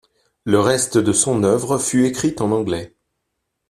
Le 0.45 0.59
reste 0.59 0.97
de 0.97 1.13
son 1.13 1.43
œuvre 1.43 1.77
fut 1.77 2.05
écrite 2.07 2.41
en 2.41 2.49
anglais. 2.49 2.95